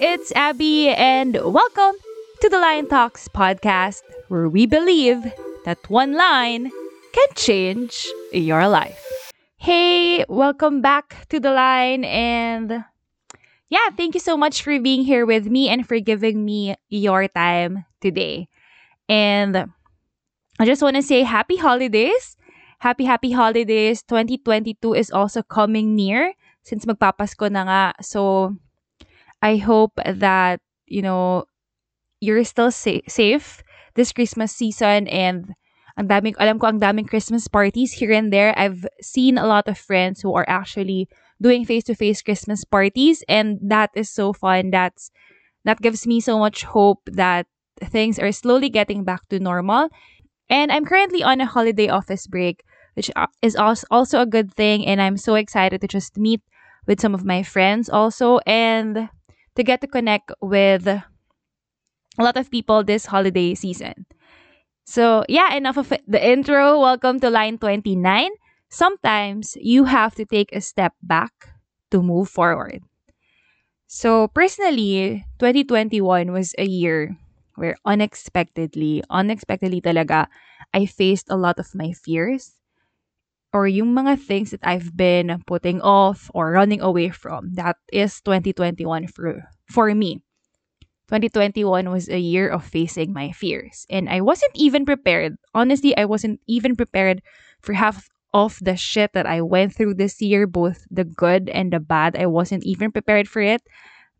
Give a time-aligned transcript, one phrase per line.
[0.00, 1.96] it's Abby, and welcome
[2.42, 5.24] to the Line Talks podcast, where we believe
[5.64, 6.70] that one line
[7.12, 9.32] can change your life.
[9.56, 12.84] Hey, welcome back to the line, and
[13.70, 17.26] yeah, thank you so much for being here with me and for giving me your
[17.28, 18.48] time today.
[19.08, 19.72] And
[20.60, 22.36] I just want to say happy holidays.
[22.80, 24.02] Happy, happy holidays.
[24.02, 27.94] 2022 is also coming near since magpapasko na nga.
[28.04, 28.52] So,
[29.46, 30.58] I hope that,
[30.90, 31.46] you know,
[32.18, 33.62] you're still sa- safe
[33.94, 35.54] this Christmas season and
[35.94, 38.50] ang daming, alam ko ang daming Christmas parties here and there.
[38.58, 41.06] I've seen a lot of friends who are actually
[41.40, 44.74] doing face-to-face Christmas parties and that is so fun.
[44.74, 45.14] That's
[45.62, 47.46] that gives me so much hope that
[47.78, 49.94] things are slowly getting back to normal.
[50.50, 52.66] And I'm currently on a holiday office break,
[52.98, 56.42] which uh, is also a good thing and I'm so excited to just meet
[56.86, 59.06] with some of my friends also and
[59.56, 61.04] to get to connect with a
[62.18, 64.06] lot of people this holiday season.
[64.84, 66.78] So, yeah, enough of the intro.
[66.80, 68.30] Welcome to line 29.
[68.68, 71.32] Sometimes you have to take a step back
[71.90, 72.82] to move forward.
[73.86, 77.16] So, personally, 2021 was a year
[77.56, 80.28] where unexpectedly, unexpectedly talaga,
[80.74, 82.52] I faced a lot of my fears
[83.56, 87.56] or yung mga things that I've been putting off or running away from.
[87.56, 90.20] That is 2021 for, for me.
[91.08, 93.86] 2021 was a year of facing my fears.
[93.88, 95.40] And I wasn't even prepared.
[95.54, 97.22] Honestly, I wasn't even prepared
[97.62, 101.72] for half of the shit that I went through this year, both the good and
[101.72, 102.14] the bad.
[102.14, 103.62] I wasn't even prepared for it.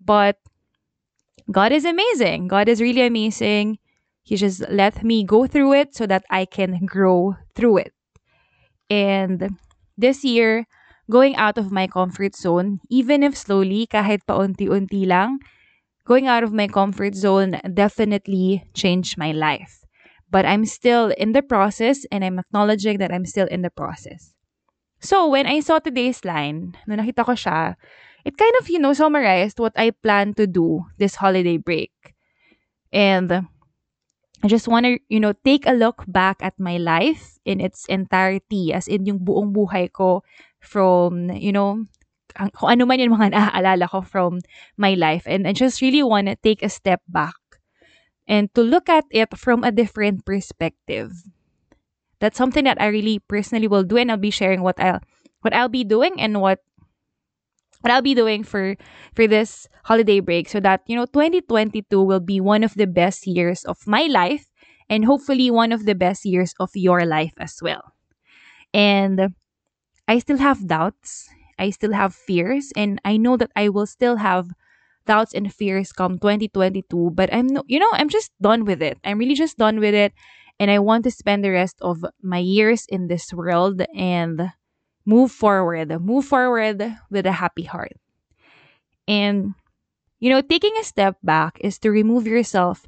[0.00, 0.40] But
[1.52, 2.48] God is amazing.
[2.48, 3.76] God is really amazing.
[4.22, 7.92] He just let me go through it so that I can grow through it.
[8.90, 9.58] And
[9.96, 10.66] this year,
[11.10, 15.38] going out of my comfort zone, even if slowly, kahit paunti-unti lang,
[16.04, 19.82] going out of my comfort zone definitely changed my life.
[20.30, 24.32] But I'm still in the process and I'm acknowledging that I'm still in the process.
[25.00, 27.76] So when I saw today's line, nung nakita ko siya,
[28.24, 31.92] it kind of, you know, summarized what I plan to do this holiday break.
[32.92, 33.46] And
[34.44, 37.86] I just want to, you know, take a look back at my life in its
[37.86, 40.22] entirety, as in yung buong buhay ko
[40.60, 41.86] from, you know,
[42.52, 44.40] kung ano man yung mga naaalala ko from
[44.76, 45.24] my life.
[45.26, 47.36] And I just really want to take a step back
[48.28, 51.12] and to look at it from a different perspective.
[52.20, 55.00] That's something that I really personally will do and I'll be sharing what I'll
[55.40, 56.60] what I'll be doing and what
[57.86, 58.74] what I'll be doing for
[59.14, 63.28] for this holiday break so that you know 2022 will be one of the best
[63.28, 64.50] years of my life
[64.90, 67.94] and hopefully one of the best years of your life as well.
[68.74, 69.30] And
[70.08, 71.30] I still have doubts
[71.60, 74.50] I still have fears and I know that I will still have
[75.06, 78.98] doubts and fears come 2022 but I'm no, you know I'm just done with it.
[79.04, 80.12] I'm really just done with it
[80.58, 84.50] and I want to spend the rest of my years in this world and
[85.06, 87.96] move forward, move forward with a happy heart.
[89.08, 89.54] And
[90.18, 92.86] you know, taking a step back is to remove yourself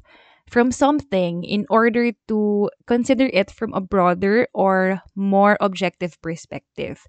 [0.49, 7.05] from something in order to consider it from a broader or more objective perspective.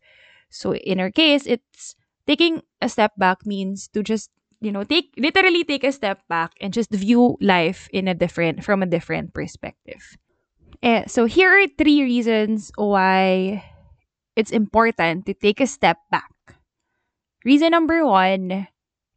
[0.50, 5.08] So in our case, it's taking a step back means to just you know take
[5.16, 9.32] literally take a step back and just view life in a different from a different
[9.32, 10.16] perspective.
[10.82, 13.64] Eh, so here are three reasons why
[14.36, 16.30] it's important to take a step back.
[17.44, 18.68] Reason number one,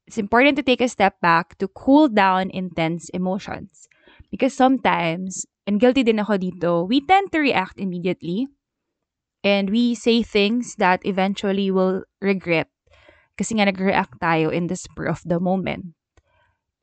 [0.08, 3.88] it's important to take a step back to cool down intense emotions.
[4.32, 8.48] Because sometimes, and guilty din ako dito, we tend to react immediately
[9.44, 12.72] and we say things that eventually we'll regret
[13.38, 15.98] kasi nga nag-react tayo in the spur of the moment.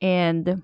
[0.01, 0.63] And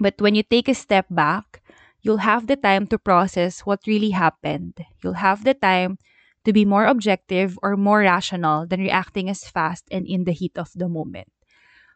[0.00, 1.62] but when you take a step back,
[2.02, 4.78] you'll have the time to process what really happened.
[5.02, 5.98] You'll have the time
[6.44, 10.56] to be more objective or more rational than reacting as fast and in the heat
[10.56, 11.28] of the moment.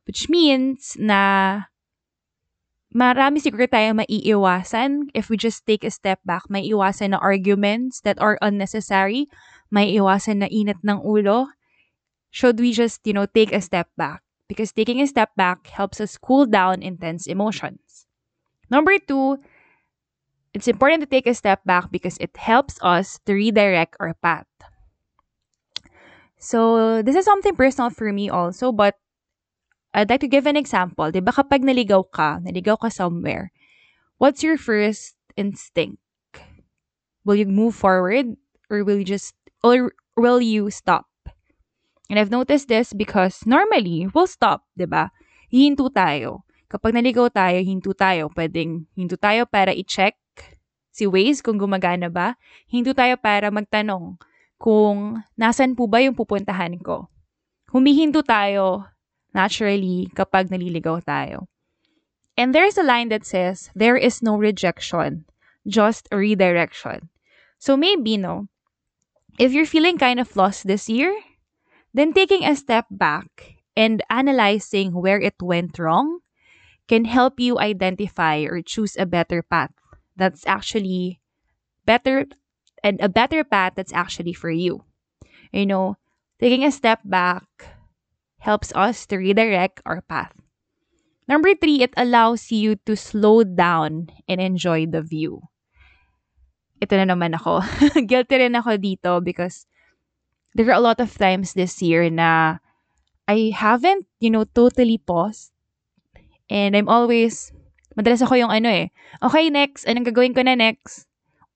[0.09, 1.69] Which means na
[2.97, 6.49] marami siguro tayong maiiwasan if we just take a step back.
[6.49, 9.29] May iwasan na arguments that are unnecessary.
[9.69, 11.53] May iwasan na init ng ulo.
[12.33, 14.25] Should we just, you know, take a step back?
[14.49, 18.09] Because taking a step back helps us cool down intense emotions.
[18.73, 19.41] Number two,
[20.55, 24.47] it's important to take a step back because it helps us to redirect our path.
[26.39, 28.95] So, this is something personal for me also, but
[29.93, 31.11] I'd like to give an example.
[31.11, 33.51] Di ba kapag naligaw ka, naligaw ka somewhere,
[34.19, 35.99] what's your first instinct?
[37.25, 38.39] Will you move forward
[38.71, 39.35] or will you just
[39.65, 41.11] or will you stop?
[42.09, 45.11] And I've noticed this because normally we'll stop, di ba?
[45.53, 46.45] hinto tayo.
[46.69, 48.29] Kapag naligaw tayo, hinto tayo.
[48.29, 50.21] Pwedeng hinto tayo para i-check
[50.93, 52.37] si Waze kung gumagana ba.
[52.69, 54.21] Hinto tayo para magtanong
[54.61, 57.09] kung nasan po ba yung pupuntahan ko.
[57.73, 58.85] Humihinto tayo
[59.33, 61.49] naturally kapag naliligaw tayo.
[62.37, 65.27] And there's a line that says, there is no rejection,
[65.67, 67.11] just redirection.
[67.59, 68.47] So maybe, no,
[69.41, 71.11] if you're feeling kind of lost this year,
[71.95, 76.21] then taking a step back and analyzing where it went wrong
[76.89, 79.71] can help you identify or choose a better path
[80.17, 81.21] that's actually
[81.85, 82.27] better
[82.83, 84.83] and a better path that's actually for you.
[85.53, 85.97] You know,
[86.41, 87.45] taking a step back
[88.41, 90.33] helps us to redirect our path.
[91.29, 95.45] Number three, it allows you to slow down and enjoy the view.
[96.81, 97.61] Ito na naman ako.
[98.09, 99.69] Guilty rin ako dito because
[100.55, 102.63] there are a lot of times this year na
[103.29, 105.53] I haven't, you know, totally paused.
[106.51, 107.53] And I'm always,
[107.97, 108.89] madalas ako yung ano eh,
[109.23, 111.07] okay, next, anong gagawin ko na next?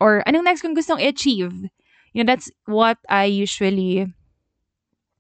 [0.01, 1.71] Or anong next kong gustong i-achieve?
[2.13, 4.13] You know, that's what I usually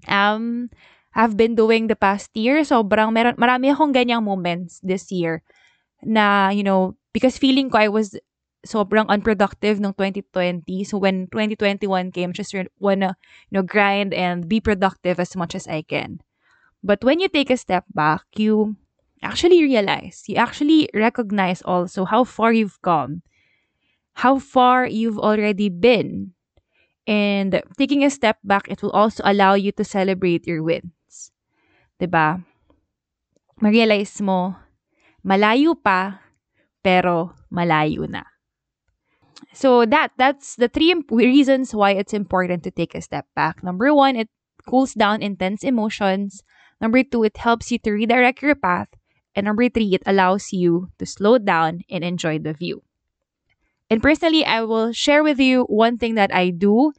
[0.09, 0.69] um
[1.13, 2.65] have been doing the past year.
[2.65, 5.45] Sobrang meron, marami akong ganyang moments this year
[6.03, 8.17] na, you know, because feeling ko I was
[8.65, 10.65] sobrang unproductive ng 2020.
[10.85, 13.17] So when 2021 came, just wanna,
[13.51, 16.21] you know, grind and be productive as much as I can.
[16.83, 18.77] But when you take a step back, you
[19.23, 23.23] actually realize, you actually recognize also how far you've come,
[24.15, 26.33] how far you've already been.
[27.07, 31.33] And taking a step back, it will also allow you to celebrate your wins.
[32.01, 32.45] Diba?
[33.61, 34.55] Ma-realize mo,
[35.27, 36.21] malayo pa,
[36.83, 38.23] pero malayo na.
[39.53, 43.63] So that that's the three reasons why it's important to take a step back.
[43.63, 44.31] Number one, it
[44.67, 46.43] cools down intense emotions.
[46.81, 48.89] Number two, it helps you to redirect your path.
[49.35, 52.83] And number three, it allows you to slow down and enjoy the view.
[53.89, 56.93] And personally, I will share with you one thing that I do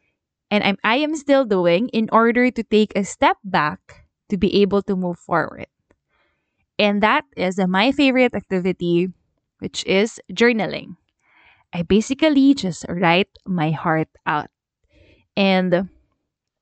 [0.54, 4.62] and I'm, I am still doing in order to take a step back to be
[4.62, 5.66] able to move forward.
[6.78, 9.10] And that is my favorite activity,
[9.58, 10.98] which is journaling.
[11.74, 14.50] I basically just write my heart out.
[15.36, 15.90] And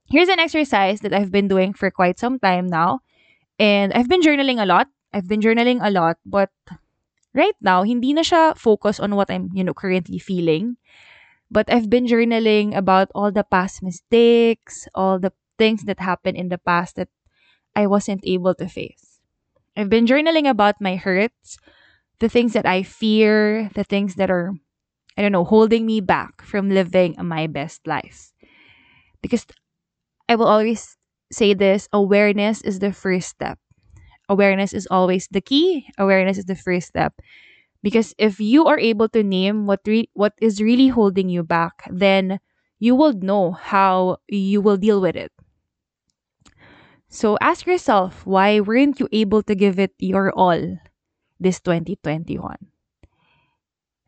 [0.07, 3.01] here's an exercise that I've been doing for quite some time now.
[3.59, 4.87] And I've been journaling a lot.
[5.13, 6.49] I've been journaling a lot, but
[7.33, 10.77] right now, hindi na siya focus on what I'm, you know, currently feeling.
[11.51, 16.49] But I've been journaling about all the past mistakes, all the things that happened in
[16.49, 17.09] the past that
[17.75, 19.19] I wasn't able to face.
[19.77, 21.57] I've been journaling about my hurts,
[22.19, 24.53] the things that I fear, the things that are
[25.17, 28.33] I don't know, holding me back from living my best life.
[29.21, 29.45] Because
[30.29, 30.97] I will always
[31.31, 33.59] say this awareness is the first step.
[34.31, 35.91] Awareness is always the key.
[35.99, 37.19] Awareness is the first step.
[37.83, 41.83] Because if you are able to name what re- what is really holding you back,
[41.91, 42.39] then
[42.79, 45.31] you will know how you will deal with it.
[47.09, 50.79] So ask yourself, why weren't you able to give it your all
[51.39, 52.57] this 2021?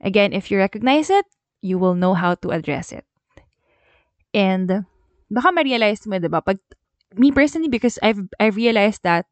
[0.01, 1.25] Again, if you recognize it,
[1.61, 3.05] you will know how to address it.
[4.33, 4.85] And
[5.29, 6.41] baka ma-realize mo, diba?
[6.41, 6.57] Pag,
[7.17, 9.25] me personally, because I've, I've realized that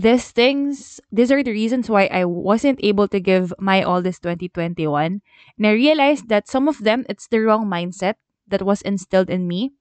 [0.00, 4.18] these things, these are the reasons why I wasn't able to give my all this
[4.18, 5.20] 2021.
[5.58, 8.14] And I realized that some of them, it's the wrong mindset
[8.48, 9.72] that was instilled in me.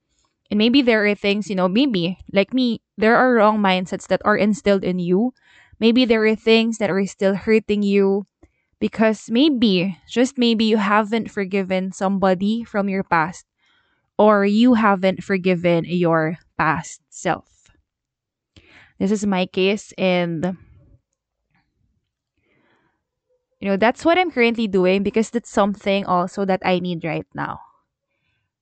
[0.52, 4.22] And maybe there are things, you know, maybe like me, there are wrong mindsets that
[4.26, 5.34] are instilled in you.
[5.80, 8.26] Maybe there are things that are still hurting you
[8.80, 13.46] because maybe, just maybe, you haven't forgiven somebody from your past
[14.18, 17.59] or you haven't forgiven your past self.
[19.00, 20.58] This is my case, and
[23.60, 27.28] you know, that's what I'm currently doing because that's something also that I need right
[27.34, 27.60] now.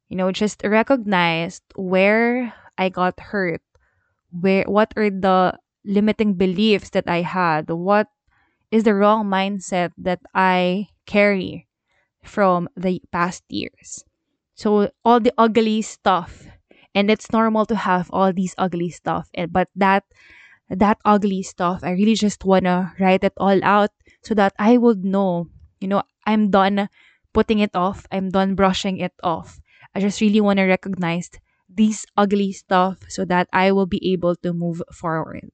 [0.10, 3.62] You know, just recognize where I got hurt,
[4.32, 8.08] where what are the limiting beliefs that I had, what
[8.72, 11.68] is the wrong mindset that I carry
[12.24, 14.04] from the past years.
[14.56, 16.48] So all the ugly stuff
[16.96, 20.04] and it's normal to have all these ugly stuff and but that
[20.70, 23.92] that ugly stuff I really just want to write it all out
[24.24, 25.48] so that I would know,
[25.80, 26.90] you know, I'm done
[27.34, 28.06] putting it off.
[28.12, 29.60] I'm done brushing it off.
[29.96, 31.30] I just really want to recognize
[31.70, 35.50] these ugly stuff so that I will be able to move forward.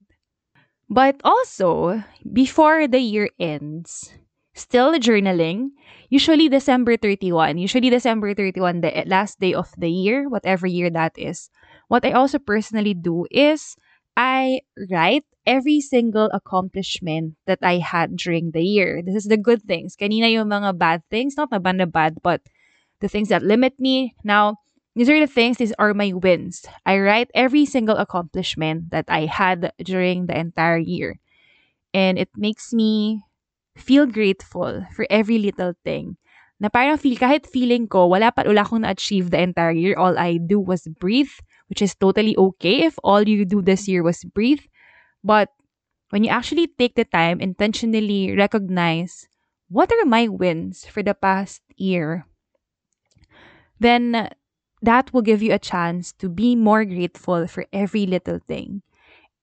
[0.90, 4.14] But also, before the year ends,
[4.54, 5.70] still journaling,
[6.10, 11.14] usually December 31, usually December 31, the last day of the year, whatever year that
[11.18, 11.50] is.
[11.88, 13.76] What I also personally do is
[14.16, 19.02] I write every single accomplishment that I had during the year.
[19.04, 19.96] This is the good things.
[19.96, 22.42] Kanina yung mga bad things, not na bad bad, but
[23.00, 24.16] the things that limit me.
[24.24, 24.58] Now,
[24.96, 26.64] these are the things, these are my wins.
[26.86, 31.20] I write every single accomplishment that I had during the entire year.
[31.94, 33.24] And it makes me
[33.76, 36.18] feel grateful for every little thing.
[36.60, 39.98] Na parang feel, kahit feeling ko, wala pa akong na-achieve the entire year.
[39.98, 41.34] All I do was breathe,
[41.68, 44.64] which is totally okay if all you do this year was breathe.
[45.24, 45.50] But
[46.12, 49.28] when you actually take the time, intentionally recognize
[49.68, 52.26] what are my wins for the past year,
[53.80, 54.30] then
[54.82, 58.82] that will give you a chance to be more grateful for every little thing.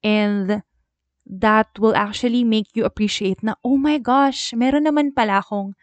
[0.04, 0.62] And
[1.30, 5.78] that will actually make you appreciate na, oh my gosh, meron naman pala akong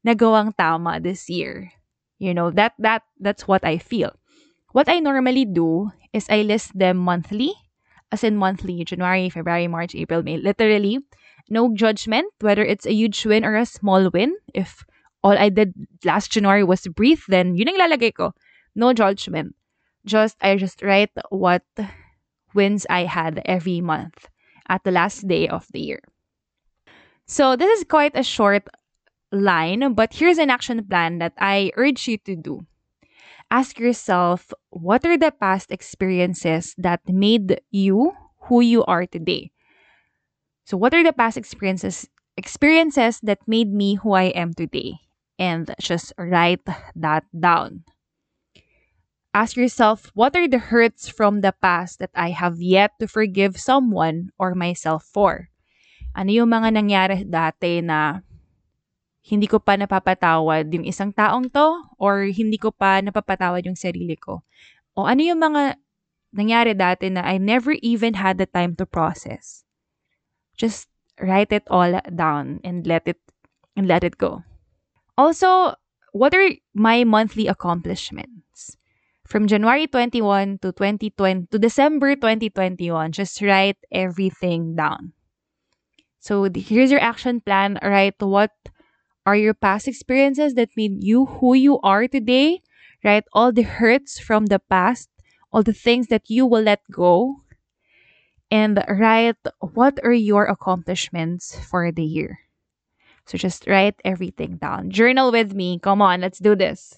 [0.00, 1.68] nagawang tama this year.
[2.16, 4.16] You know, that that that's what I feel.
[4.72, 7.52] What I normally do is I list them monthly,
[8.10, 10.40] as in monthly, January, February, March, April, May.
[10.40, 11.04] Literally,
[11.52, 14.34] no judgment whether it's a huge win or a small win.
[14.56, 14.88] If
[15.22, 18.32] all I did last January was breathe, then yun ang lalagay ko.
[18.72, 19.52] No judgment.
[20.08, 21.68] Just I just write what
[22.56, 24.32] wins I had every month
[24.68, 26.02] at the last day of the year.
[27.26, 28.68] So this is quite a short
[29.32, 32.66] line, but here's an action plan that I urge you to do.
[33.50, 38.12] Ask yourself what are the past experiences that made you
[38.48, 39.50] who you are today?
[40.64, 45.00] So what are the past experiences experiences that made me who I am today?
[45.38, 47.84] And just write that down.
[49.36, 53.60] Ask yourself what are the hurts from the past that I have yet to forgive
[53.60, 55.52] someone or myself for?
[56.16, 58.24] Ano yung mga nangyari dati na
[59.28, 61.68] hindi ko pa napapatawad yung isang taong to
[62.00, 64.40] or hindi ko pa napapatawad yung sarili ko.
[64.96, 65.76] O ano yung mga
[66.32, 69.68] nangyari dati na I never even had the time to process.
[70.56, 70.88] Just
[71.20, 73.20] write it all down and let it
[73.76, 74.42] and let it go.
[75.20, 75.76] Also,
[76.16, 78.47] what are my monthly accomplishments?
[79.28, 85.12] From January 21 to 2020 to December 2021, just write everything down.
[86.18, 87.78] So here's your action plan.
[87.84, 88.56] Write what
[89.26, 92.62] are your past experiences that made you who you are today,
[93.04, 93.24] right?
[93.34, 95.10] All the hurts from the past,
[95.52, 97.44] all the things that you will let go,
[98.50, 102.48] and write what are your accomplishments for the year.
[103.26, 104.88] So just write everything down.
[104.88, 105.78] Journal with me.
[105.78, 106.96] Come on, let's do this.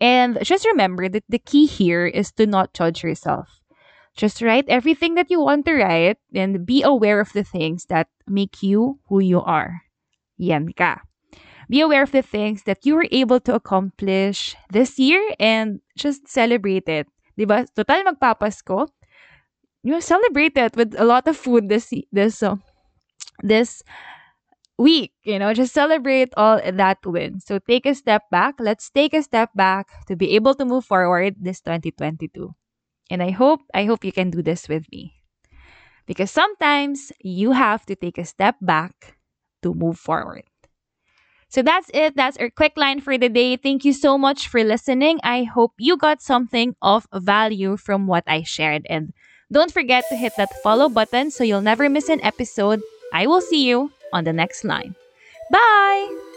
[0.00, 3.60] And just remember that the key here is to not judge yourself.
[4.16, 8.08] Just write everything that you want to write and be aware of the things that
[8.26, 9.82] make you who you are.
[10.36, 11.00] Yan ka.
[11.68, 16.26] Be aware of the things that you were able to accomplish this year and just
[16.26, 17.06] celebrate it.
[17.38, 17.66] Diba?
[17.76, 18.88] Total magpapasko.
[19.82, 22.56] You celebrate it with a lot of food this this uh,
[23.42, 23.82] this
[24.80, 27.40] week, you know, just celebrate all that win.
[27.40, 28.56] So take a step back.
[28.58, 32.54] Let's take a step back to be able to move forward this 2022.
[33.10, 35.20] And I hope I hope you can do this with me.
[36.06, 39.20] Because sometimes you have to take a step back
[39.62, 40.44] to move forward.
[41.50, 42.16] So that's it.
[42.16, 43.56] That's our quick line for the day.
[43.56, 45.18] Thank you so much for listening.
[45.22, 48.86] I hope you got something of value from what I shared.
[48.88, 49.12] And
[49.50, 52.80] don't forget to hit that follow button so you'll never miss an episode.
[53.12, 54.94] I will see you on the next line.
[55.50, 56.29] Bye!